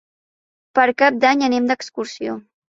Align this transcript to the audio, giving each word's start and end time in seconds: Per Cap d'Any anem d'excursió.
Per 0.79 0.85
Cap 1.01 1.19
d'Any 1.27 1.45
anem 1.49 1.69
d'excursió. 1.73 2.41